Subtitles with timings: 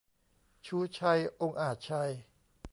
[0.65, 2.11] ชูชัย องอาจชัย